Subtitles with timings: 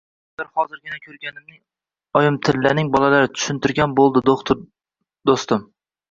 [0.37, 1.57] Bular hozirgina ko`rganing
[2.21, 4.63] oyimtillaning bolalari, tushuntirgan bo`ldi do`xtir
[5.31, 5.63] do`stim